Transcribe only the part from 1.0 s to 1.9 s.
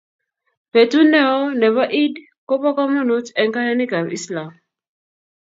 neo nebo